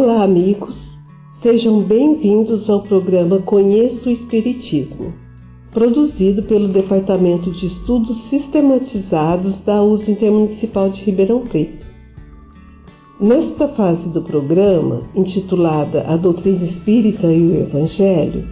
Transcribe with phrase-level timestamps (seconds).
[0.00, 0.76] Olá, amigos.
[1.42, 5.12] Sejam bem-vindos ao programa Conheça o Espiritismo,
[5.72, 11.84] produzido pelo Departamento de Estudos Sistematizados da USE Intermunicipal de Ribeirão Preto.
[13.20, 18.48] Nesta fase do programa, intitulada A Doutrina Espírita e o Evangelho,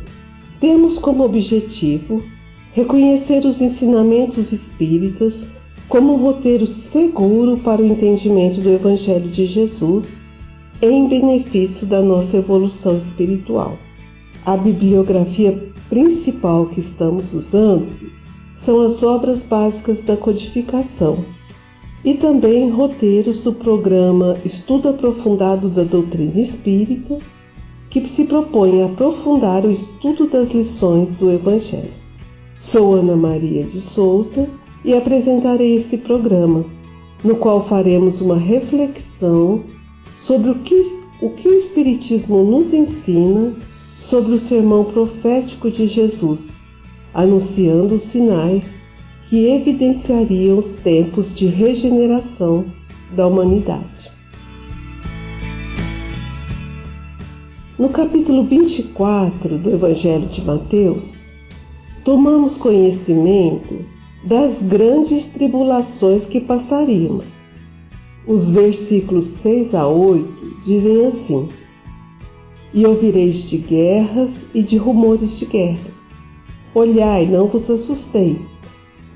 [0.59, 2.25] temos como objetivo
[2.73, 5.33] reconhecer os ensinamentos espíritas
[5.89, 10.26] como um roteiro seguro para o entendimento do Evangelho de Jesus
[10.83, 13.79] em benefício da nossa evolução espiritual.
[14.45, 17.89] A bibliografia principal que estamos usando
[18.65, 21.25] são as obras básicas da codificação
[22.05, 27.19] e também roteiros do programa Estudo Aprofundado da Doutrina Espírita,
[27.91, 31.91] que se propõe a aprofundar o estudo das lições do Evangelho.
[32.57, 34.49] Sou Ana Maria de Souza
[34.85, 36.65] e apresentarei esse programa,
[37.25, 39.65] no qual faremos uma reflexão
[40.27, 43.55] sobre o que, o que o Espiritismo nos ensina
[44.09, 46.41] sobre o sermão profético de Jesus,
[47.15, 48.69] anunciando os sinais
[49.29, 52.67] que evidenciariam os tempos de regeneração
[53.15, 54.11] da humanidade.
[57.79, 61.13] No capítulo 24 do Evangelho de Mateus,
[62.05, 63.85] tomamos conhecimento
[64.25, 67.27] das grandes tribulações que passaríamos
[68.27, 71.49] os versículos 6 a 8 dizem assim:
[72.75, 75.95] E ouvireis de guerras e de rumores de guerras.
[76.75, 78.41] Olhai, não vos assusteis,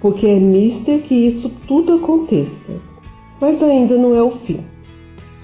[0.00, 2.80] porque é mister que isso tudo aconteça,
[3.40, 4.60] mas ainda não é o fim.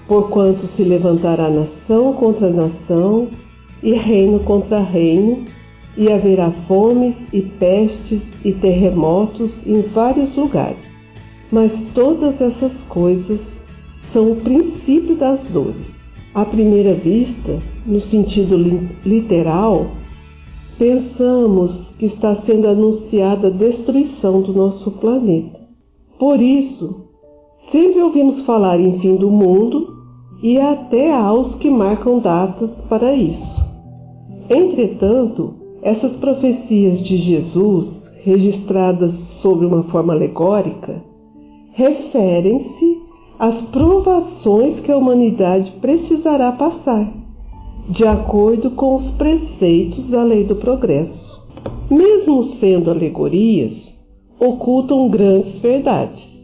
[0.07, 3.27] Porquanto se levantará nação contra nação
[3.83, 5.43] e reino contra reino,
[5.97, 10.77] e haverá fomes e pestes e terremotos em vários lugares.
[11.51, 13.56] Mas todas essas coisas
[14.11, 15.87] são o princípio das dores.
[16.33, 18.57] À primeira vista, no sentido
[19.05, 19.87] literal,
[20.77, 25.59] pensamos que está sendo anunciada a destruição do nosso planeta.
[26.19, 27.07] Por isso,
[27.71, 29.95] sempre ouvimos falar em fim do mundo
[30.41, 33.65] e até há os que marcam datas para isso.
[34.49, 41.03] Entretanto, essas profecias de Jesus, registradas sob uma forma alegórica,
[41.73, 42.96] referem-se
[43.39, 47.13] as provações que a humanidade precisará passar,
[47.89, 51.37] de acordo com os preceitos da lei do progresso.
[51.89, 53.73] Mesmo sendo alegorias,
[54.39, 56.37] ocultam grandes verdades.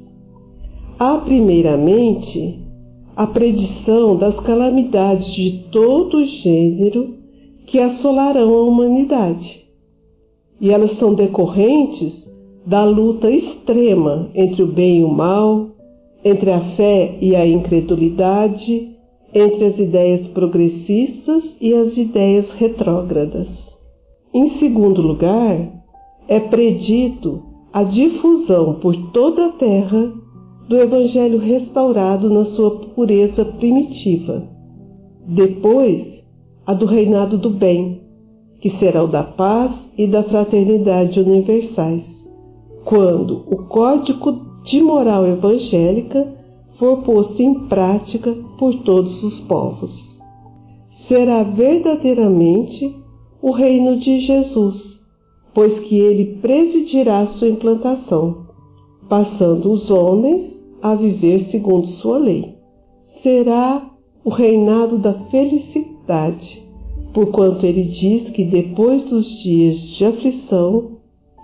[1.00, 2.60] Há, primeiramente,
[3.16, 7.16] a predição das calamidades de todo gênero
[7.66, 9.64] que assolarão a humanidade.
[10.62, 12.24] E elas são decorrentes
[12.66, 15.73] da luta extrema entre o bem e o mal,
[16.24, 18.94] entre a fé e a incredulidade,
[19.34, 23.50] entre as ideias progressistas e as ideias retrógradas.
[24.34, 25.72] Em segundo lugar,
[26.28, 30.14] é predito a difusão por toda a terra
[30.68, 34.48] do Evangelho restaurado na sua pureza primitiva.
[35.28, 36.24] Depois,
[36.66, 38.02] a do reinado do bem,
[38.62, 42.04] que será o da paz e da fraternidade universais,
[42.86, 46.34] quando o código de moral evangélica
[46.78, 49.92] for posto em prática por todos os povos.
[51.08, 52.96] Será verdadeiramente
[53.42, 55.02] o reino de Jesus,
[55.54, 58.48] pois que ele presidirá sua implantação,
[59.10, 62.56] passando os homens a viver segundo sua lei.
[63.22, 63.90] Será
[64.24, 66.64] o reinado da necessidade,
[67.14, 70.93] porquanto ele diz que depois dos dias de aflição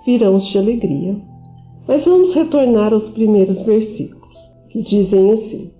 [0.05, 1.15] virão os de alegria.
[1.87, 4.37] Mas vamos retornar aos primeiros versículos,
[4.69, 5.71] que dizem assim: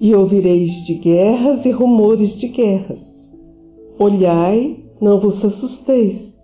[0.00, 3.00] E ouvireis de guerras e rumores de guerras.
[3.98, 6.36] Olhai, não vos assusteis,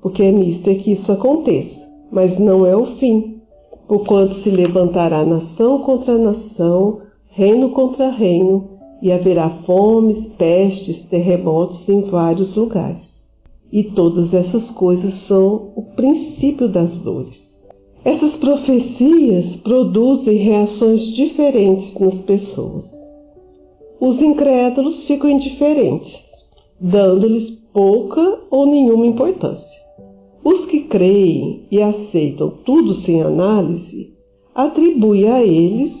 [0.00, 1.80] porque é mister que isso aconteça,
[2.12, 3.40] mas não é o fim,
[3.88, 7.00] porquanto se levantará nação contra nação,
[7.30, 13.09] reino contra reino, e haverá fomes, pestes, terremotos em vários lugares.
[13.72, 17.38] E todas essas coisas são o princípio das dores.
[18.04, 22.84] Essas profecias produzem reações diferentes nas pessoas.
[24.00, 26.18] Os incrédulos ficam indiferentes,
[26.80, 29.80] dando-lhes pouca ou nenhuma importância.
[30.42, 34.14] Os que creem e aceitam tudo sem análise
[34.54, 35.92] atribuem a eles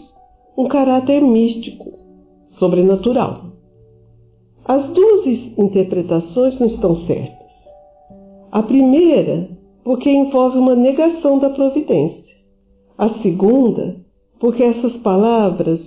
[0.56, 1.92] um caráter místico,
[2.58, 3.50] sobrenatural.
[4.64, 5.26] As duas
[5.58, 7.39] interpretações não estão certas.
[8.50, 9.48] A primeira,
[9.84, 12.34] porque envolve uma negação da providência.
[12.98, 13.96] A segunda,
[14.38, 15.80] porque essas palavras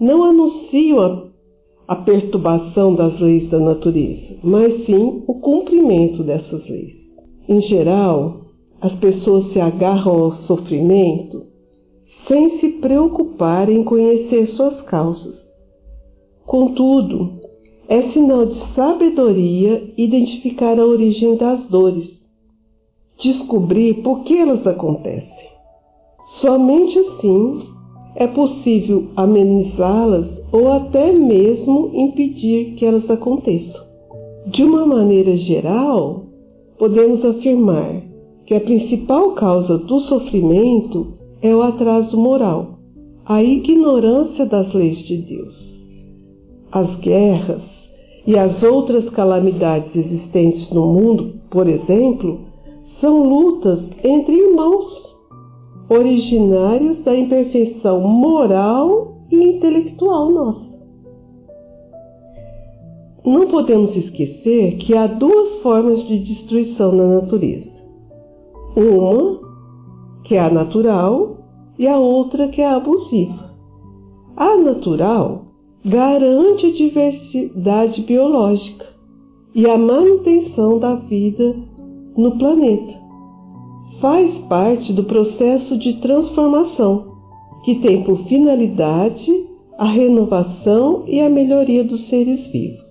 [0.00, 6.94] não anunciam a, a perturbação das leis da natureza, mas sim o cumprimento dessas leis.
[7.48, 8.42] Em geral,
[8.80, 11.46] as pessoas se agarram ao sofrimento
[12.26, 15.36] sem se preocupar em conhecer suas causas.
[16.44, 17.38] Contudo,
[17.88, 22.06] é sinal de sabedoria identificar a origem das dores,
[23.18, 25.48] descobrir por que elas acontecem.
[26.42, 27.62] Somente assim
[28.14, 33.82] é possível amenizá-las ou até mesmo impedir que elas aconteçam.
[34.46, 36.24] De uma maneira geral,
[36.78, 38.02] podemos afirmar
[38.44, 42.78] que a principal causa do sofrimento é o atraso moral,
[43.24, 45.54] a ignorância das leis de Deus.
[46.70, 47.77] As guerras
[48.28, 52.40] e as outras calamidades existentes no mundo, por exemplo,
[53.00, 54.84] são lutas entre irmãos,
[55.88, 60.78] originárias da imperfeição moral e intelectual nossa.
[63.24, 67.72] Não podemos esquecer que há duas formas de destruição na natureza.
[68.76, 69.40] Uma,
[70.24, 71.38] que é a natural,
[71.78, 73.54] e a outra, que é a abusiva.
[74.36, 75.47] A natural
[75.88, 78.84] garante a diversidade biológica
[79.54, 81.56] e a manutenção da vida
[82.14, 82.94] no planeta.
[83.98, 87.16] Faz parte do processo de transformação,
[87.64, 89.32] que tem por finalidade
[89.78, 92.86] a renovação e a melhoria dos seres vivos.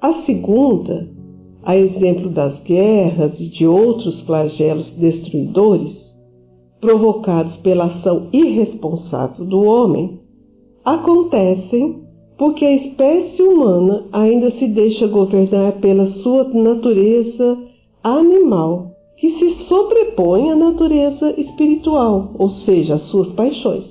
[0.00, 1.08] A segunda,
[1.62, 6.04] a exemplo das guerras e de outros flagelos destruidores,
[6.80, 10.23] provocados pela ação irresponsável do homem,
[10.84, 12.04] acontecem
[12.36, 17.58] porque a espécie humana ainda se deixa governar pela sua natureza
[18.02, 23.84] animal, que se sobrepõe à natureza espiritual, ou seja, às suas paixões.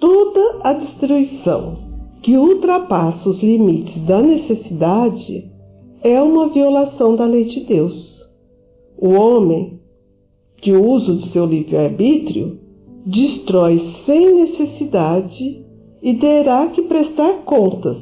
[0.00, 1.76] Toda a destruição
[2.22, 5.44] que ultrapassa os limites da necessidade
[6.02, 7.94] é uma violação da lei de Deus.
[8.98, 9.78] O homem,
[10.60, 12.58] de uso de seu livre-arbítrio,
[13.06, 15.65] destrói sem necessidade
[16.02, 17.96] e terá que prestar contas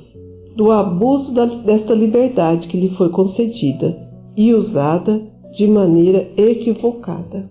[0.56, 1.32] do abuso
[1.64, 3.96] desta liberdade que lhe foi concedida
[4.36, 5.20] e usada
[5.56, 7.50] de maneira equivocada.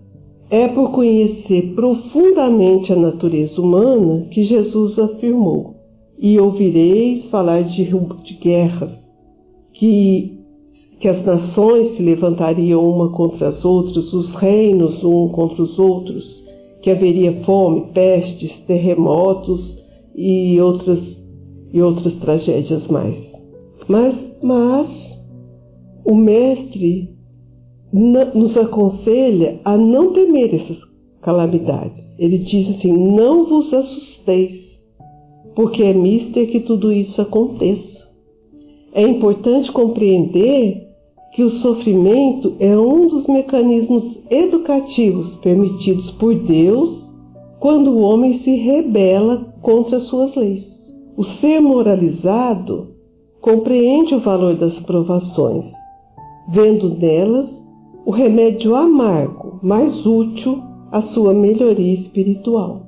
[0.50, 5.74] É por conhecer profundamente a natureza humana que Jesus afirmou:
[6.18, 8.92] E ouvireis falar de, de guerras,
[9.72, 10.38] que,
[11.00, 16.24] que as nações se levantariam uma contra as outras, os reinos um contra os outros,
[16.82, 19.83] que haveria fome, pestes, terremotos
[20.14, 21.00] e outras,
[21.72, 23.16] e outras tragédias mais.
[23.88, 24.88] Mas, mas
[26.04, 27.10] o Mestre
[27.92, 30.78] nos aconselha a não temer essas
[31.20, 32.02] calamidades.
[32.18, 34.80] Ele diz assim: não vos assusteis,
[35.54, 38.04] porque é mister que tudo isso aconteça.
[38.92, 40.84] É importante compreender
[41.34, 47.03] que o sofrimento é um dos mecanismos educativos permitidos por Deus
[47.64, 50.62] quando o homem se rebela contra suas leis.
[51.16, 52.88] O ser moralizado
[53.40, 55.64] compreende o valor das provações,
[56.50, 57.48] vendo nelas
[58.04, 62.82] o remédio amargo mais útil à sua melhoria espiritual.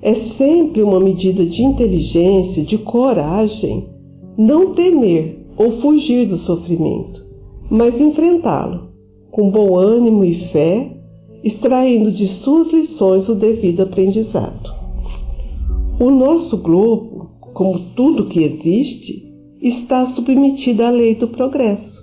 [0.00, 3.88] É sempre uma medida de inteligência, de coragem,
[4.38, 7.20] não temer ou fugir do sofrimento,
[7.68, 8.92] mas enfrentá-lo
[9.32, 10.96] com bom ânimo e fé,
[11.42, 14.70] extraindo de suas lições o devido aprendizado.
[16.00, 22.02] O nosso globo, como tudo que existe, está submetido à lei do progresso.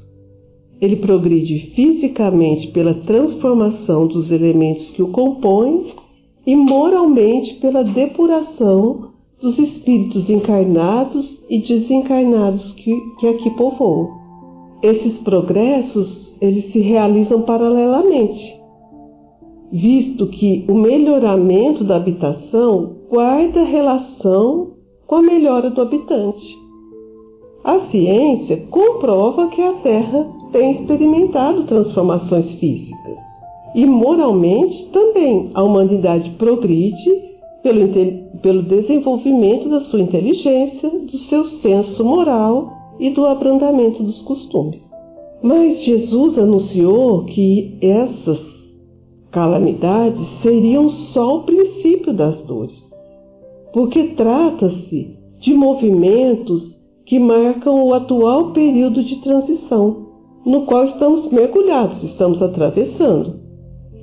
[0.82, 5.94] Ele progride fisicamente pela transformação dos elementos que o compõem
[6.46, 9.10] e moralmente pela depuração
[9.42, 14.20] dos espíritos encarnados e desencarnados que, que aqui povoam.
[14.82, 18.59] Esses progressos eles se realizam paralelamente,
[19.72, 24.72] visto que o melhoramento da habitação guarda relação
[25.06, 26.58] com a melhora do habitante.
[27.64, 33.18] A ciência comprova que a Terra tem experimentado transformações físicas
[33.76, 37.30] e moralmente também a humanidade progride
[37.62, 37.88] pelo,
[38.42, 44.80] pelo desenvolvimento da sua inteligência, do seu senso moral e do abrandamento dos costumes.
[45.42, 48.49] Mas Jesus anunciou que essas
[49.32, 52.78] calamidades seriam só o princípio das dores,
[53.74, 60.08] porque trata-se de movimentos que marcam o atual período de transição,
[60.46, 63.40] no qual estamos mergulhados, estamos atravessando,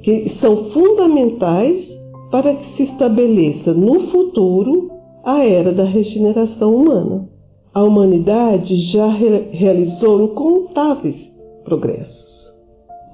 [0.02, 1.87] que são fundamentais
[2.30, 4.90] para que se estabeleça no futuro
[5.25, 7.28] a era da regeneração humana.
[7.75, 11.16] A humanidade já re realizou incontáveis
[11.64, 12.25] progressos.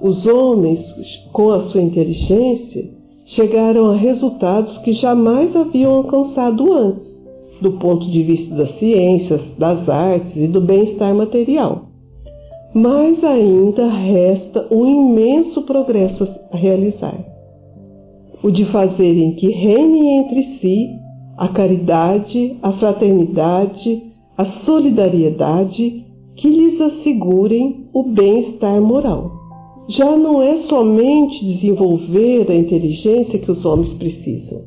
[0.03, 0.81] Os homens,
[1.31, 2.89] com a sua inteligência,
[3.25, 7.07] chegaram a resultados que jamais haviam alcançado antes,
[7.61, 11.83] do ponto de vista das ciências, das artes e do bem-estar material.
[12.75, 17.33] Mas ainda resta um imenso progresso a realizar
[18.43, 20.89] o de fazerem que reine entre si
[21.37, 24.03] a caridade, a fraternidade,
[24.37, 26.03] a solidariedade
[26.35, 29.42] que lhes assegurem o bem-estar moral.
[29.89, 34.61] Já não é somente desenvolver a inteligência que os homens precisam.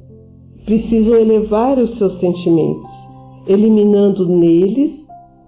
[0.65, 2.91] Precisam elevar os seus sentimentos,
[3.47, 4.93] eliminando neles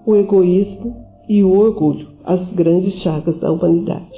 [0.06, 0.96] o egoísmo
[1.28, 4.16] e o orgulho, as grandes chagas da humanidade.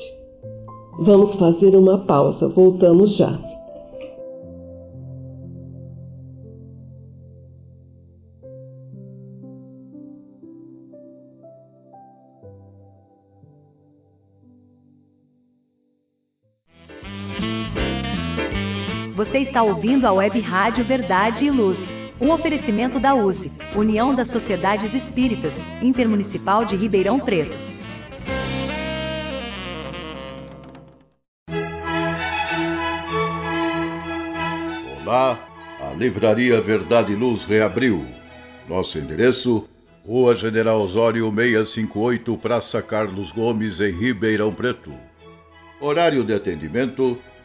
[1.00, 3.49] Vamos fazer uma pausa, voltamos já.
[19.30, 21.78] Você está ouvindo a Web Rádio Verdade e Luz.
[22.20, 27.56] Um oferecimento da USE, União das Sociedades Espíritas, Intermunicipal de Ribeirão Preto.
[35.00, 35.38] Olá,
[35.80, 38.04] a Livraria Verdade e Luz reabriu.
[38.68, 39.68] Nosso endereço:
[40.04, 44.92] Rua General Osório 658, Praça Carlos Gomes, em Ribeirão Preto.
[45.80, 47.16] Horário de atendimento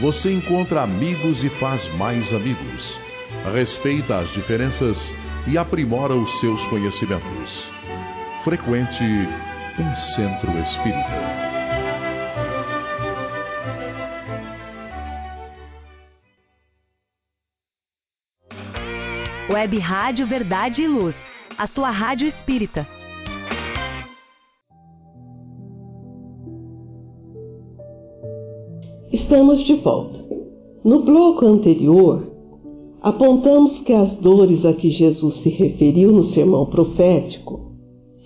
[0.00, 2.98] você encontra amigos e faz mais amigos.
[3.52, 5.12] Respeita as diferenças
[5.46, 7.68] e aprimora os seus conhecimentos.
[8.42, 9.04] Frequente
[9.78, 11.50] um centro espírita.
[19.50, 22.86] Web Rádio Verdade e Luz, a sua rádio espírita
[29.30, 30.18] Estamos de volta.
[30.84, 32.26] No bloco anterior,
[33.00, 37.60] apontamos que as dores a que Jesus se referiu no sermão profético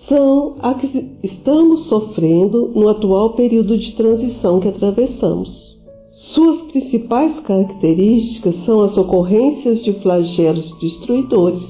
[0.09, 5.77] são a que estamos sofrendo no atual período de transição que atravessamos.
[6.33, 11.61] Suas principais características são as ocorrências de flagelos destruidores,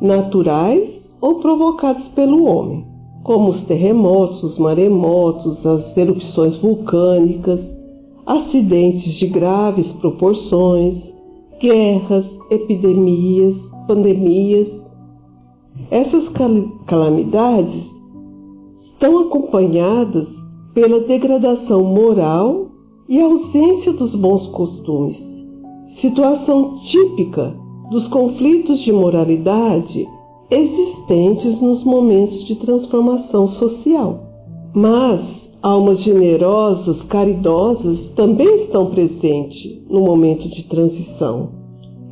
[0.00, 2.86] naturais ou provocados pelo homem,
[3.24, 7.71] como os terremotos, os maremotos, as erupções vulcânicas
[8.26, 11.12] acidentes de graves proporções,
[11.60, 14.68] guerras, epidemias, pandemias.
[15.90, 16.28] Essas
[16.86, 17.84] calamidades
[18.86, 20.28] estão acompanhadas
[20.74, 22.66] pela degradação moral
[23.08, 25.16] e ausência dos bons costumes,
[26.00, 27.54] situação típica
[27.90, 30.08] dos conflitos de moralidade
[30.50, 34.20] existentes nos momentos de transformação social.
[34.74, 35.20] Mas
[35.62, 41.50] almas generosas, caridosas também estão presentes no momento de transição,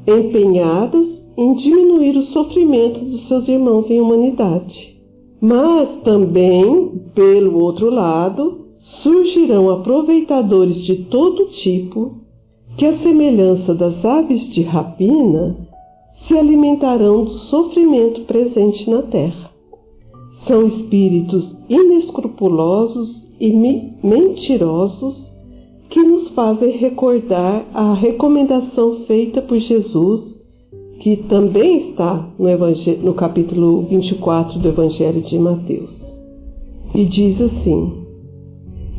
[0.07, 5.01] empenhadas em diminuir o sofrimento dos seus irmãos em humanidade.
[5.41, 8.67] Mas também, pelo outro lado,
[9.03, 12.21] surgirão aproveitadores de todo tipo
[12.77, 15.57] que, à semelhança das aves de rapina,
[16.27, 19.50] se alimentarão do sofrimento presente na terra.
[20.47, 23.53] São espíritos inescrupulosos e
[24.03, 25.31] mentirosos
[25.91, 30.41] que nos fazem recordar a recomendação feita por Jesus,
[31.01, 35.91] que também está no, no capítulo 24 do Evangelho de Mateus.
[36.95, 37.93] E diz assim: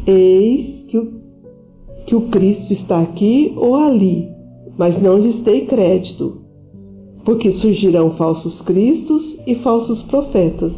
[0.06, 1.12] Eis que o,
[2.08, 4.28] que o Cristo está aqui ou ali,
[4.78, 6.42] mas não lhes dei crédito,
[7.24, 10.74] porque surgirão falsos cristos e falsos profetas,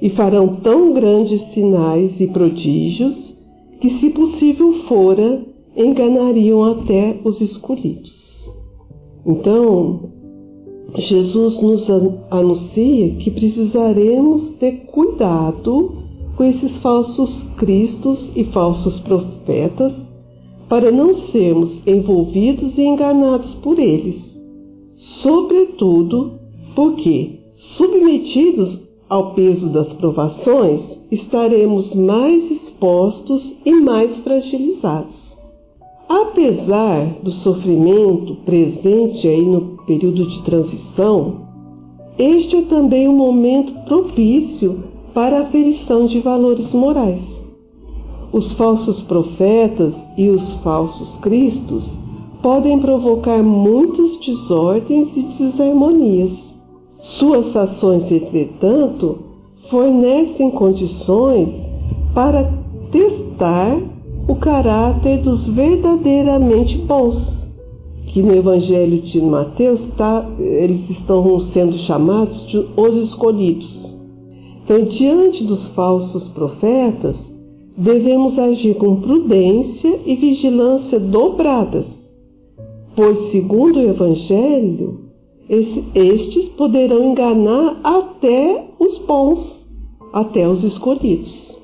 [0.00, 3.34] e farão tão grandes sinais e prodígios
[3.80, 5.44] que, se possível fora,
[5.76, 8.10] enganariam até os escolhidos.
[9.26, 10.10] Então,
[10.96, 11.88] Jesus nos
[12.30, 15.92] anuncia que precisaremos ter cuidado
[16.36, 19.92] com esses falsos cristos e falsos profetas
[20.68, 24.30] para não sermos envolvidos e enganados por eles
[25.00, 26.38] sobretudo
[26.74, 27.40] porque,
[27.76, 35.36] submetidos ao peso das provações, estaremos mais expostos e mais fragilizados.
[36.08, 41.40] Apesar do sofrimento presente aí no período de transição,
[42.16, 47.22] este é também um momento propício para a aferição de valores morais.
[48.32, 51.84] Os falsos profetas e os falsos cristos
[52.40, 56.49] podem provocar muitas desordens e desarmonias.
[57.18, 59.18] Suas ações, entretanto,
[59.70, 61.48] fornecem condições
[62.14, 62.52] para
[62.90, 63.78] testar
[64.28, 67.16] o caráter dos verdadeiramente bons,
[68.06, 73.96] que no Evangelho de Mateus tá, eles estão sendo chamados de os escolhidos.
[74.64, 77.16] Então, diante dos falsos profetas,
[77.76, 82.00] devemos agir com prudência e vigilância dobradas
[83.00, 85.09] pois, segundo o Evangelho,
[85.50, 89.52] estes poderão enganar até os bons,
[90.12, 91.58] até os escolhidos.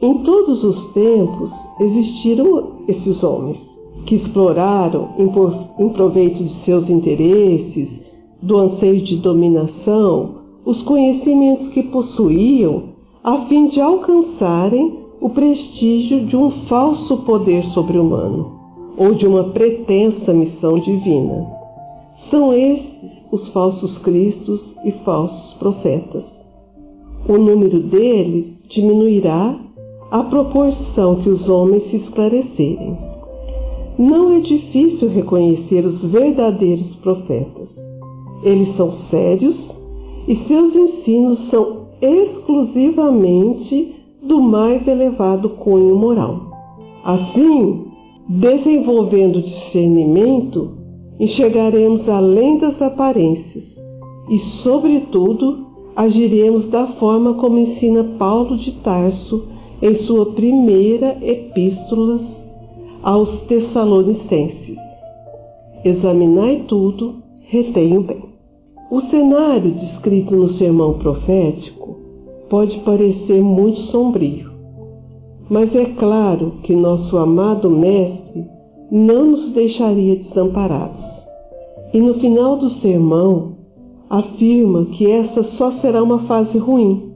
[0.00, 3.58] Em todos os tempos existiram esses homens
[4.04, 7.88] que exploraram, em proveito de seus interesses,
[8.40, 12.90] do anseio de dominação, os conhecimentos que possuíam,
[13.24, 18.52] a fim de alcançarem o prestígio de um falso poder sobre-humano
[18.96, 21.55] ou de uma pretensa missão divina.
[22.30, 26.24] São esses os falsos cristos e falsos profetas.
[27.28, 29.58] O número deles diminuirá
[30.10, 32.96] à proporção que os homens se esclarecerem.
[33.98, 37.68] Não é difícil reconhecer os verdadeiros profetas.
[38.42, 39.56] Eles são sérios
[40.28, 46.50] e seus ensinos são exclusivamente do mais elevado cunho moral.
[47.04, 47.86] Assim,
[48.28, 50.72] Desenvolvendo discernimento,
[51.18, 53.64] enxergaremos além das aparências
[54.28, 59.48] e, sobretudo, agiremos da forma como ensina Paulo de Tarso
[59.80, 62.20] em sua primeira epístola
[63.02, 64.76] aos Tessalonicenses.
[65.84, 68.24] Examinai tudo, retenho bem.
[68.90, 71.96] O cenário descrito no sermão profético
[72.48, 74.50] pode parecer muito sombrio.
[75.48, 78.55] Mas é claro que nosso amado Mestre
[78.90, 81.04] não nos deixaria desamparados.
[81.92, 83.56] E no final do sermão,
[84.08, 87.12] afirma que essa só será uma fase ruim,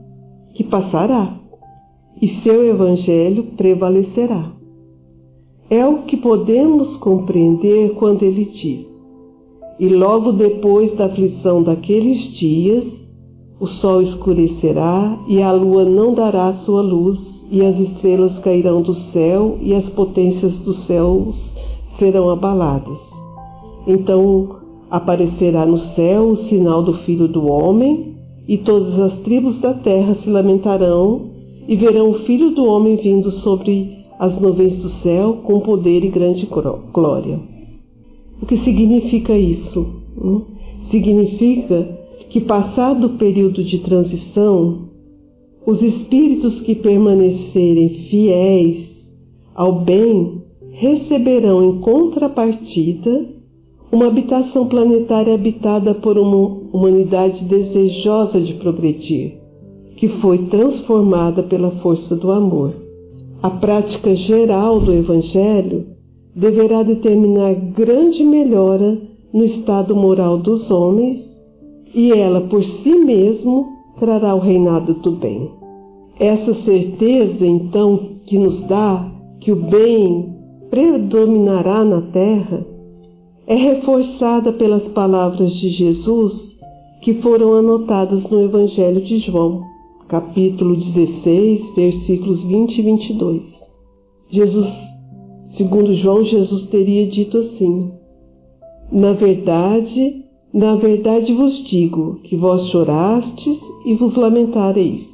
[0.53, 1.37] que passará,
[2.21, 4.51] e seu Evangelho prevalecerá.
[5.69, 8.85] É o que podemos compreender quando ele diz:
[9.79, 12.85] E logo depois da aflição daqueles dias,
[13.59, 17.17] o sol escurecerá e a lua não dará sua luz
[17.51, 21.50] e as estrelas cairão do céu, e as potências dos céus
[21.97, 22.99] serão abaladas.
[23.87, 24.57] Então
[24.89, 28.15] aparecerá no céu o sinal do Filho do Homem,
[28.47, 31.29] e todas as tribos da terra se lamentarão,
[31.67, 36.09] e verão o Filho do Homem vindo sobre as nuvens do céu com poder e
[36.09, 36.47] grande
[36.93, 37.39] glória.
[38.41, 39.87] O que significa isso?
[40.17, 40.41] Hum?
[40.89, 41.99] Significa
[42.29, 44.89] que, passado o período de transição,
[45.65, 48.89] os espíritos que permanecerem fiéis
[49.55, 53.25] ao bem receberão em contrapartida
[53.91, 59.37] uma habitação planetária habitada por uma humanidade desejosa de progredir,
[59.97, 62.73] que foi transformada pela força do amor.
[63.43, 65.87] A prática geral do Evangelho
[66.33, 68.97] deverá determinar grande melhora
[69.33, 71.19] no estado moral dos homens
[71.93, 73.67] e ela por si mesmo
[73.99, 75.51] trará o reinado do bem.
[76.17, 80.40] Essa certeza, então, que nos dá que o bem
[80.71, 82.65] predominará na terra
[83.45, 86.55] é reforçada pelas palavras de Jesus
[87.01, 89.63] que foram anotadas no Evangelho de João,
[90.07, 93.43] capítulo 16, versículos 20 e 22.
[94.29, 94.73] Jesus,
[95.57, 97.91] segundo João, Jesus teria dito assim:
[98.89, 105.05] Na verdade, na verdade vos digo que vós chorastes e vos lamentareis,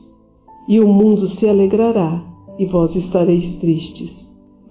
[0.69, 2.23] e o mundo se alegrará,
[2.59, 4.26] e vós estareis tristes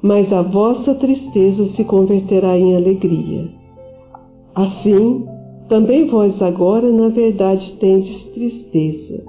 [0.06, 3.48] mas a vossa tristeza se converterá em alegria.
[4.54, 5.24] Assim,
[5.68, 9.24] também vós agora, na verdade, tendes tristeza,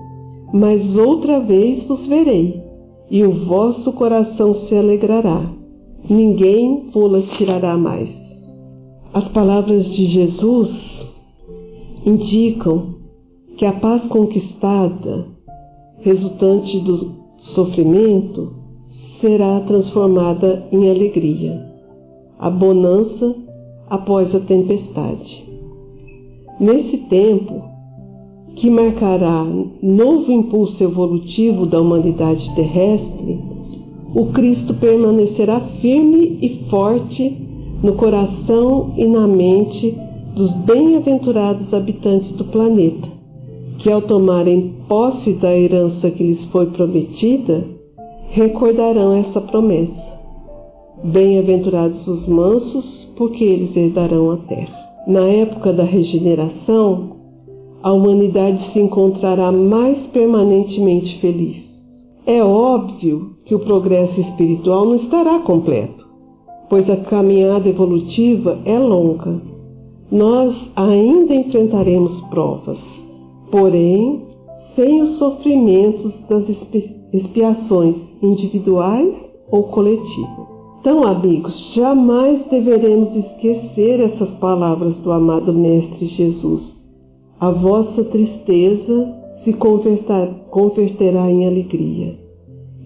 [0.53, 2.61] mas outra vez vos verei,
[3.09, 5.51] e o vosso coração se alegrará.
[6.07, 8.13] Ninguém vô-la tirará mais.
[9.11, 10.69] As palavras de Jesus
[12.05, 12.97] indicam
[13.57, 15.25] que a paz conquistada,
[16.01, 17.13] resultante do
[17.55, 18.66] sofrimento,
[19.19, 21.65] será transformada em alegria,
[22.39, 23.35] a bonança
[23.89, 25.45] após a tempestade.
[26.59, 27.63] Nesse tempo,
[28.55, 29.45] que marcará
[29.81, 33.39] novo impulso evolutivo da humanidade terrestre,
[34.15, 37.37] o Cristo permanecerá firme e forte
[37.83, 39.95] no coração e na mente
[40.35, 43.07] dos bem-aventurados habitantes do planeta,
[43.79, 47.76] que ao tomarem posse da herança que lhes foi prometida,
[48.29, 50.17] recordarão essa promessa.
[51.03, 54.87] Bem-aventurados os mansos, porque eles herdarão a terra.
[55.07, 57.17] Na época da regeneração,
[57.81, 61.65] a humanidade se encontrará mais permanentemente feliz.
[62.25, 66.05] É óbvio que o progresso espiritual não estará completo,
[66.69, 69.41] pois a caminhada evolutiva é longa.
[70.11, 72.79] Nós ainda enfrentaremos provas,
[73.49, 74.26] porém,
[74.77, 76.47] sem os sofrimentos das
[77.11, 79.15] expiações individuais
[79.49, 80.47] ou coletivas.
[80.79, 86.61] Então, amigos, jamais deveremos esquecer essas palavras do amado Mestre Jesus.
[87.39, 92.15] A vossa tristeza se converterá em alegria.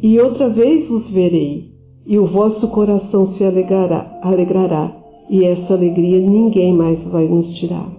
[0.01, 1.71] E outra vez vos verei,
[2.07, 4.95] e o vosso coração se alegrará, alegrará,
[5.29, 7.91] e essa alegria ninguém mais vai nos tirar.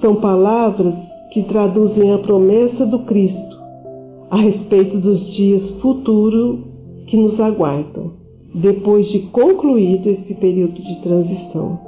[0.00, 0.94] São palavras
[1.34, 3.58] que traduzem a promessa do Cristo
[4.30, 6.60] a respeito dos dias futuros
[7.08, 8.12] que nos aguardam,
[8.54, 11.80] depois de concluído esse período de transição.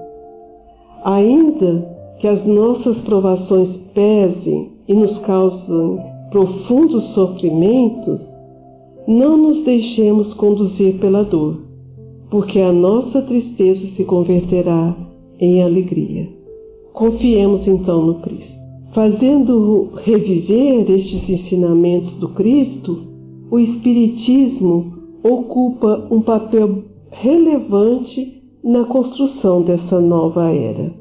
[1.05, 5.99] Ainda que as nossas provações pesem e nos causem
[6.33, 8.21] profundos sofrimentos,
[9.07, 11.61] não nos deixemos conduzir pela dor,
[12.31, 14.97] porque a nossa tristeza se converterá
[15.39, 16.29] em alegria.
[16.93, 18.56] Confiemos então no Cristo.
[18.97, 22.99] Fazendo reviver estes ensinamentos do Cristo,
[23.51, 24.91] o Espiritismo
[25.23, 30.95] ocupa um papel relevante na construção dessa nova era.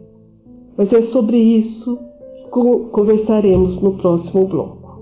[0.78, 1.98] Mas é sobre isso
[2.36, 5.00] que conversaremos no próximo bloco.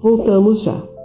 [0.00, 0.95] Voltamos já.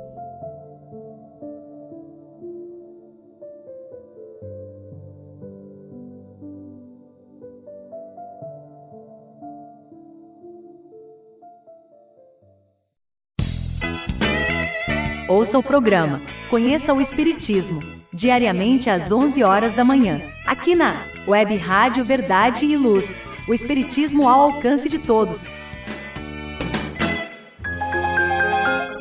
[15.41, 17.81] Ouça o programa Conheça o Espiritismo,
[18.13, 20.93] diariamente às 11 horas da manhã, aqui na
[21.27, 23.19] Web Rádio Verdade e Luz.
[23.47, 25.47] O Espiritismo ao alcance de todos.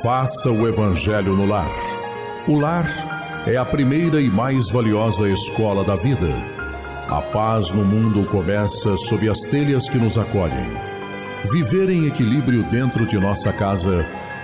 [0.02, 1.70] Faça o Evangelho no lar.
[2.48, 2.86] O lar
[3.46, 6.32] é a primeira e mais valiosa escola da vida.
[7.10, 10.70] A paz no mundo começa sob as telhas que nos acolhem.
[11.52, 14.06] Viver em equilíbrio dentro de nossa casa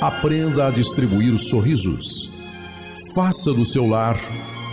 [0.00, 2.30] Aprenda a distribuir sorrisos.
[3.14, 4.16] Faça do seu lar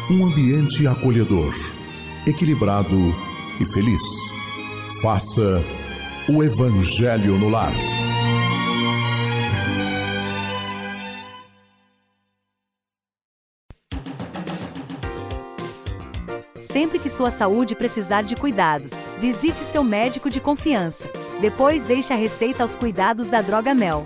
[0.09, 1.53] um ambiente acolhedor,
[2.25, 3.13] equilibrado
[3.59, 4.01] e feliz.
[5.01, 5.61] Faça
[6.29, 7.73] o Evangelho no lar.
[16.55, 21.09] Sempre que sua saúde precisar de cuidados, visite seu médico de confiança.
[21.41, 24.05] Depois deixe a receita aos cuidados da Droga Mel,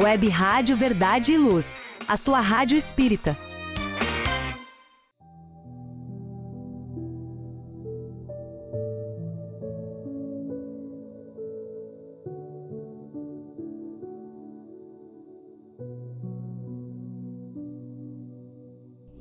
[0.00, 3.36] Web Rádio Verdade e Luz, a sua rádio espírita.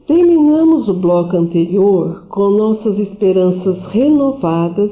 [0.08, 4.90] Terminamos o bloco anterior com nossas esperanças renovadas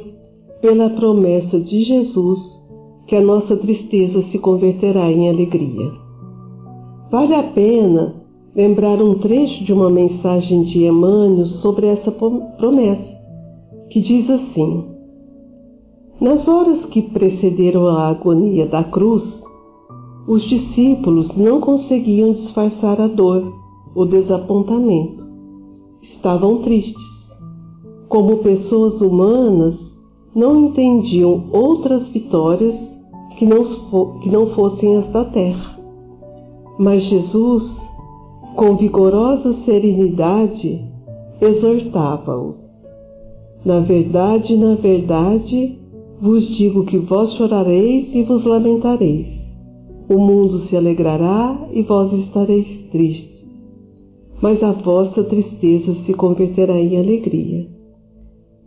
[0.61, 2.58] pela promessa de Jesus
[3.09, 5.91] que a nossa tristeza se converterá em alegria.
[7.11, 8.13] Vale a pena
[8.55, 13.19] lembrar um trecho de uma mensagem de Emmanuel sobre essa promessa,
[13.89, 14.85] que diz assim:
[16.21, 19.23] Nas horas que precederam a agonia da cruz,
[20.27, 23.51] os discípulos não conseguiam disfarçar a dor
[23.95, 25.27] o desapontamento.
[26.03, 27.09] Estavam tristes.
[28.07, 29.75] Como pessoas humanas,
[30.35, 32.88] não entendiam outras vitórias
[33.39, 33.63] que não,
[34.19, 35.79] que não fossem as da terra.
[36.77, 37.63] Mas Jesus,
[38.55, 40.85] com vigorosa serenidade,
[41.41, 42.57] exortava-os.
[43.65, 45.79] Na verdade, na verdade,
[46.21, 49.27] vos digo que vós chorareis e vos lamentareis.
[50.07, 53.39] O mundo se alegrará e vós estareis tristes
[54.41, 57.67] mas a vossa tristeza se converterá em alegria.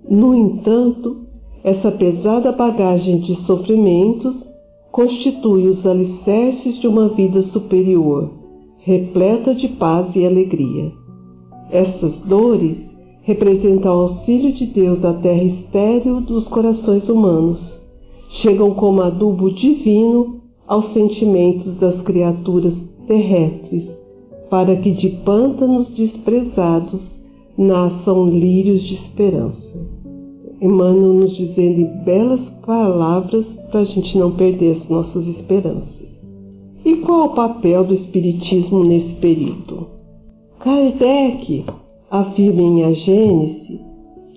[0.08, 1.22] No entanto,
[1.64, 4.51] essa pesada bagagem de sofrimentos
[4.92, 8.30] constitui os alicerces de uma vida superior,
[8.78, 10.92] repleta de paz e alegria.
[11.70, 12.76] Essas dores
[13.22, 17.58] representam o auxílio de Deus à terra estéril dos corações humanos.
[18.42, 22.74] Chegam como adubo divino aos sentimentos das criaturas
[23.06, 23.90] terrestres
[24.50, 27.00] para que de pântanos desprezados
[27.56, 29.91] nasçam lírios de esperança.
[30.62, 36.12] Emmanuel nos dizendo belas palavras para a gente não perder as nossas esperanças.
[36.84, 39.88] E qual o papel do Espiritismo nesse período?
[40.60, 41.64] Kardec
[42.10, 43.92] afirma em A Gênese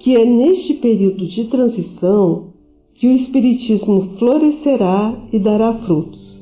[0.06, 2.54] que é neste período de transição
[2.94, 6.36] que o Espiritismo florescerá e dará frutos.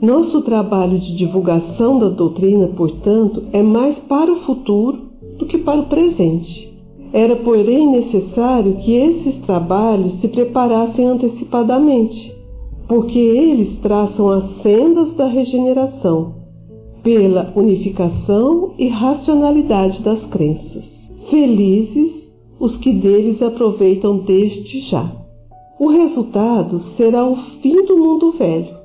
[0.00, 5.80] Nosso trabalho de divulgação da doutrina, portanto, é mais para o futuro do que para
[5.80, 6.71] o presente.
[7.12, 12.32] Era, porém, necessário que esses trabalhos se preparassem antecipadamente,
[12.88, 16.34] porque eles traçam as sendas da regeneração,
[17.02, 20.84] pela unificação e racionalidade das crenças.
[21.28, 25.12] Felizes os que deles aproveitam desde já.
[25.78, 28.82] O resultado será o fim do mundo velho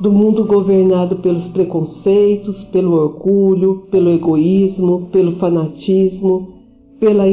[0.00, 6.59] do mundo governado pelos preconceitos, pelo orgulho, pelo egoísmo, pelo fanatismo,
[7.00, 7.26] pela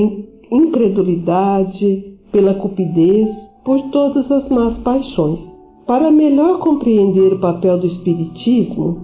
[0.50, 3.30] incredulidade, pela cupidez,
[3.64, 5.40] por todas as más paixões.
[5.86, 8.98] Para melhor compreender o papel do Espiritismo,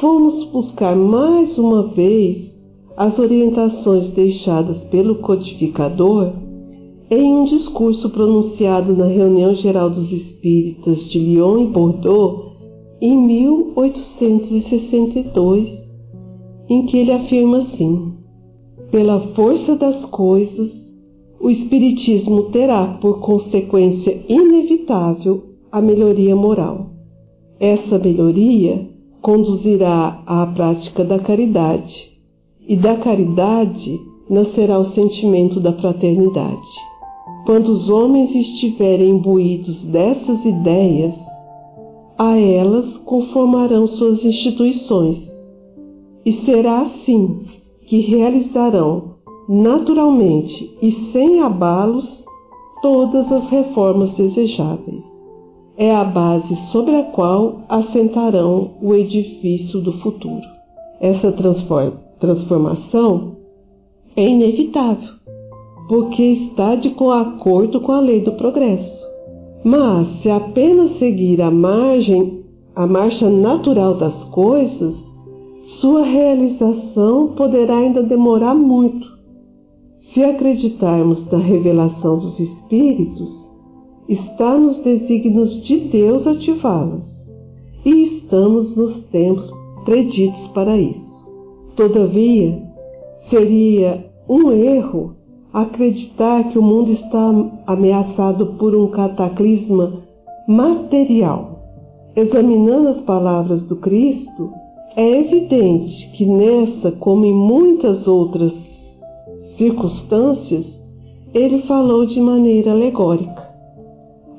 [0.00, 2.56] fomos buscar mais uma vez
[2.96, 6.32] as orientações deixadas pelo codificador
[7.10, 12.48] em um discurso pronunciado na reunião geral dos espíritas de Lyon e Bordeaux
[13.00, 15.68] em 1862,
[16.68, 18.14] em que ele afirma assim:
[18.90, 20.72] pela força das coisas,
[21.40, 26.86] o Espiritismo terá por consequência inevitável a melhoria moral.
[27.60, 28.88] Essa melhoria
[29.20, 32.10] conduzirá à prática da caridade,
[32.66, 36.68] e da caridade nascerá o sentimento da fraternidade.
[37.46, 41.14] Quando os homens estiverem imbuídos dessas ideias,
[42.18, 45.18] a elas conformarão suas instituições,
[46.24, 47.57] e será assim
[47.88, 49.16] que realizarão
[49.48, 52.06] naturalmente e sem abalos
[52.82, 55.04] todas as reformas desejáveis.
[55.76, 60.42] É a base sobre a qual assentarão o edifício do futuro.
[61.00, 61.32] Essa
[62.20, 63.36] transformação
[64.14, 65.14] é inevitável,
[65.88, 69.08] porque está de acordo com a lei do progresso.
[69.64, 72.44] Mas se apenas seguir a margem,
[72.76, 75.07] a marcha natural das coisas,
[75.80, 79.06] sua realização poderá ainda demorar muito.
[80.12, 83.28] Se acreditarmos na revelação dos Espíritos,
[84.08, 87.04] está nos desígnios de Deus ativá-las,
[87.84, 89.50] e estamos nos tempos
[89.84, 91.28] preditos para isso.
[91.76, 92.62] Todavia,
[93.28, 95.16] seria um erro
[95.52, 97.30] acreditar que o mundo está
[97.66, 100.02] ameaçado por um cataclisma
[100.48, 101.58] material.
[102.16, 104.50] Examinando as palavras do Cristo,
[104.96, 108.52] é evidente que nessa, como em muitas outras
[109.56, 110.66] circunstâncias,
[111.34, 113.48] ele falou de maneira alegórica.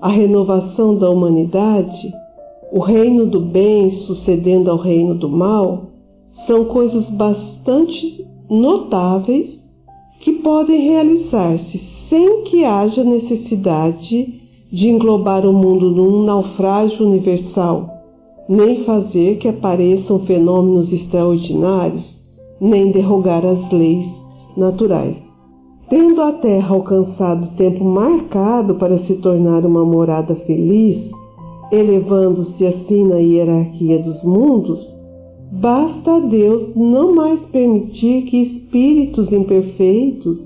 [0.02, 2.12] A renovação da humanidade,
[2.72, 5.90] o reino do bem sucedendo ao reino do mal,
[6.46, 9.60] são coisas bastante notáveis
[10.22, 14.40] que podem realizar-se sem que haja necessidade
[14.72, 17.99] de englobar o mundo num naufrágio universal,
[18.50, 22.04] nem fazer que apareçam fenômenos extraordinários,
[22.60, 24.08] nem derrogar as leis
[24.58, 25.16] naturais.
[25.88, 31.12] Tendo a Terra alcançado o tempo marcado para se tornar uma morada feliz,
[31.72, 35.00] elevando-se assim na hierarquia dos mundos,
[35.52, 40.38] Basta a Deus não mais permitir que espíritos imperfeitos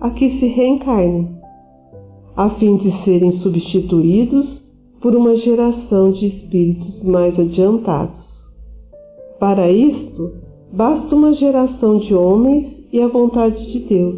[0.00, 1.28] aqui se reencarnem,
[2.36, 4.63] a fim de serem substituídos
[5.04, 8.18] por uma geração de espíritos mais adiantados.
[9.38, 10.32] Para isto,
[10.72, 14.16] basta uma geração de homens e a vontade de Deus,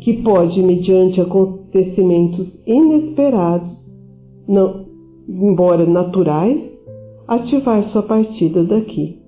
[0.00, 3.72] que pode, mediante acontecimentos inesperados,
[4.46, 4.84] não,
[5.28, 6.62] embora naturais,
[7.26, 9.18] ativar sua partida daqui.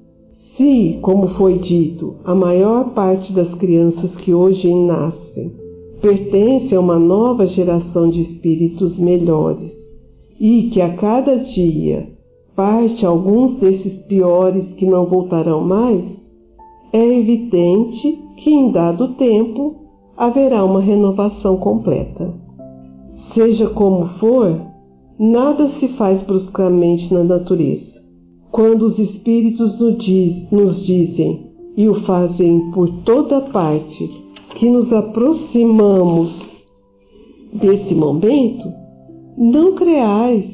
[0.56, 5.50] Se, como foi dito, a maior parte das crianças que hoje nascem
[6.00, 9.79] pertence a uma nova geração de espíritos melhores
[10.40, 12.08] e que a cada dia
[12.56, 16.04] parte alguns desses piores que não voltarão mais,
[16.92, 19.76] é evidente que em dado tempo
[20.16, 22.34] haverá uma renovação completa.
[23.34, 24.60] Seja como for,
[25.18, 28.00] nada se faz bruscamente na natureza.
[28.50, 29.78] Quando os Espíritos
[30.50, 34.10] nos dizem e o fazem por toda parte
[34.56, 36.36] que nos aproximamos
[37.52, 38.79] desse momento,
[39.40, 40.44] não creais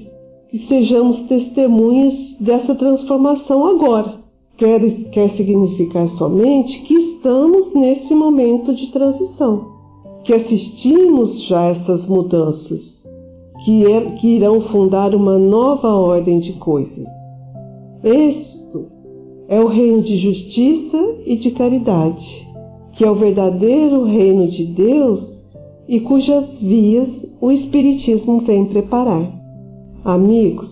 [0.49, 4.15] que sejamos testemunhas dessa transformação agora.
[4.57, 9.67] Quer, quer significar somente que estamos nesse momento de transição,
[10.23, 12.81] que assistimos já essas mudanças,
[13.65, 17.07] que, é, que irão fundar uma nova ordem de coisas.
[18.05, 18.87] Isto
[19.49, 22.49] é o reino de justiça e de caridade,
[22.93, 25.45] que é o verdadeiro reino de Deus
[25.89, 29.31] e cujas vias o Espiritismo vem preparar.
[30.05, 30.69] Amigos,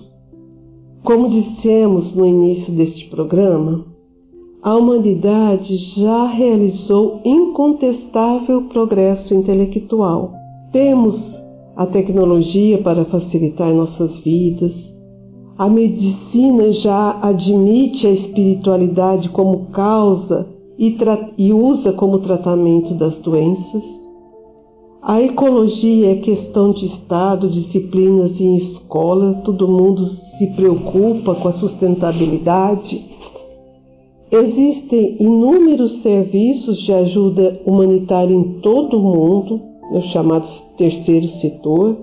[1.03, 3.85] como dissemos no início deste programa,
[4.63, 10.33] a humanidade já realizou incontestável progresso intelectual.
[10.73, 11.15] Temos
[11.77, 14.95] a tecnologia para facilitar nossas vidas,
[15.57, 20.97] a medicina já admite a espiritualidade como causa e,
[21.39, 24.04] e, usa como tratamento das doenças.
[25.07, 31.53] A ecologia é questão de Estado, disciplinas em escola, todo mundo se preocupa com a
[31.53, 33.05] sustentabilidade.
[34.33, 39.61] Existem inúmeros serviços de ajuda humanitária em todo o mundo,
[39.93, 41.99] os chamados terceiro setor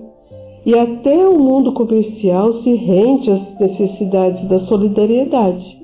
[0.64, 5.76] e até o mundo comercial se rende às necessidades da solidariedade,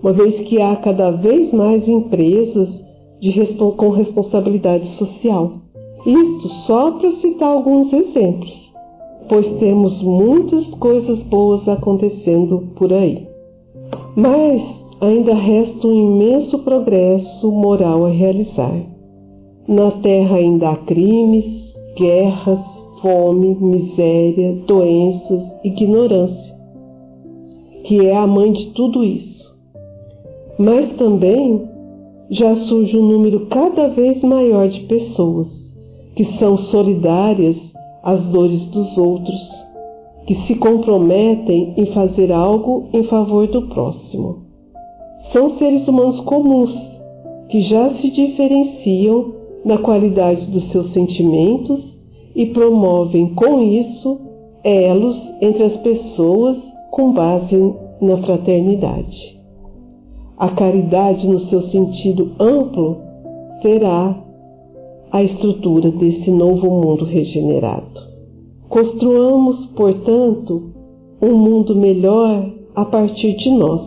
[0.00, 2.68] uma vez que há cada vez mais empresas
[3.20, 3.32] de,
[3.76, 5.65] com responsabilidade social.
[6.06, 8.72] Isto só para citar alguns exemplos,
[9.28, 13.26] pois temos muitas coisas boas acontecendo por aí.
[14.14, 14.62] Mas
[15.00, 18.80] ainda resta um imenso progresso moral a realizar.
[19.66, 22.60] Na Terra ainda há crimes, guerras,
[23.02, 26.56] fome, miséria, doenças, ignorância,
[27.82, 29.58] que é a mãe de tudo isso.
[30.56, 31.62] Mas também
[32.30, 35.65] já surge um número cada vez maior de pessoas
[36.16, 37.56] que são solidárias
[38.02, 39.40] às dores dos outros,
[40.26, 44.38] que se comprometem em fazer algo em favor do próximo.
[45.32, 46.74] São seres humanos comuns
[47.48, 51.96] que já se diferenciam na qualidade dos seus sentimentos
[52.34, 54.20] e promovem com isso
[54.64, 56.56] elos entre as pessoas
[56.90, 57.56] com base
[58.00, 59.36] na fraternidade.
[60.36, 62.98] A caridade, no seu sentido amplo,
[63.62, 64.25] será
[65.16, 68.00] a estrutura desse novo mundo regenerado.
[68.68, 70.72] Construamos, portanto,
[71.22, 73.80] um mundo melhor a partir de nós.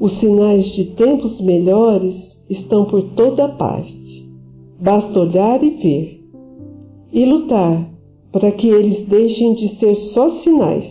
[0.00, 2.14] Os sinais de tempos melhores
[2.48, 4.26] estão por toda parte.
[4.80, 6.20] Basta olhar e ver.
[7.12, 7.86] E lutar
[8.32, 10.86] para que eles deixem de ser só sinais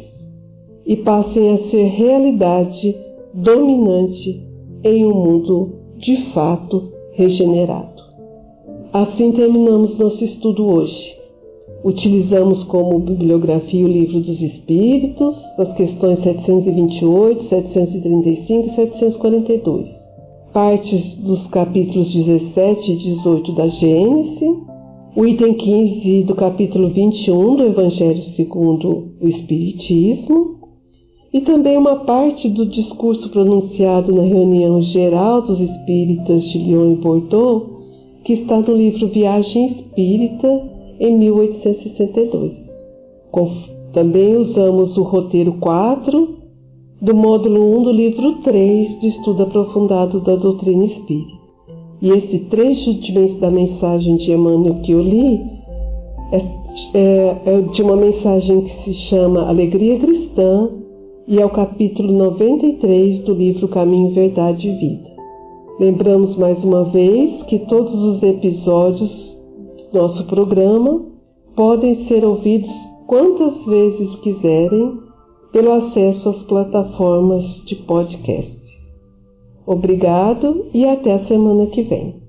[0.85, 2.95] e passem a ser realidade
[3.33, 4.45] dominante
[4.83, 7.98] em um mundo de fato regenerado.
[8.91, 11.15] Assim terminamos nosso estudo hoje.
[11.83, 19.89] Utilizamos como bibliografia o Livro dos Espíritos, as questões 728, 735 e 742,
[20.51, 24.57] partes dos capítulos 17 e 18 da Gênesis,
[25.15, 30.55] o item 15 do capítulo 21 do Evangelho segundo o Espiritismo,
[31.31, 36.95] e também uma parte do discurso pronunciado na reunião geral dos espíritas de Lyon e
[36.95, 37.78] Bordeaux,
[38.29, 40.61] que está no livro Viagem Espírita,
[40.99, 42.53] em 1862.
[43.91, 46.37] Também usamos o roteiro 4
[47.01, 51.39] do módulo 1 do livro 3 do Estudo Aprofundado da Doutrina Espírita.
[52.03, 55.41] E esse trecho de, da mensagem de Emmanuel que eu li
[56.31, 56.37] é,
[56.93, 60.69] é, é de uma mensagem que se chama Alegria Cristã
[61.27, 65.18] e é o capítulo 93 do livro Caminho, Verdade e Vida.
[65.79, 69.39] Lembramos mais uma vez que todos os episódios
[69.93, 71.05] nosso programa
[71.55, 72.69] podem ser ouvidos
[73.07, 74.99] quantas vezes quiserem
[75.53, 78.59] pelo acesso às plataformas de podcast.
[79.65, 82.28] Obrigado e até a semana que vem.